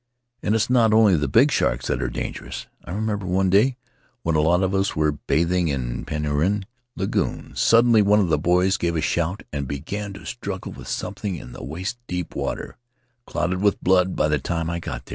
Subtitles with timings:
[0.41, 2.65] And it's not only the big sharks that are dangerous.
[2.85, 3.77] I remember one day
[4.23, 7.55] when a lot of us were bathing in Penrhyn lagoon.
[7.55, 11.51] Suddenly one of the boys gave a shout and began to struggle with something in
[11.51, 12.77] the waist deep water—
[13.27, 15.09] clouded with blood by the time I got there.